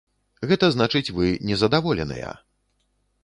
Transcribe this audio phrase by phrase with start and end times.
[0.51, 2.31] Гэта значыць, вы незадаволеныя.